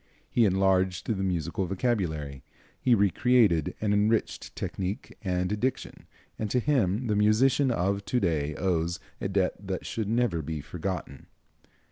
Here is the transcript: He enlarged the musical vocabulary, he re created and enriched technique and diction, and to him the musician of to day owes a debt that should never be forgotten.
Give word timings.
He 0.31 0.45
enlarged 0.45 1.05
the 1.05 1.15
musical 1.21 1.67
vocabulary, 1.67 2.43
he 2.79 2.95
re 2.95 3.11
created 3.11 3.75
and 3.79 3.93
enriched 3.93 4.55
technique 4.55 5.15
and 5.23 5.59
diction, 5.59 6.07
and 6.39 6.49
to 6.49 6.59
him 6.59 7.05
the 7.05 7.15
musician 7.15 7.69
of 7.69 8.03
to 8.05 8.19
day 8.19 8.55
owes 8.55 8.99
a 9.21 9.27
debt 9.27 9.53
that 9.59 9.85
should 9.85 10.09
never 10.09 10.41
be 10.41 10.59
forgotten. 10.59 11.27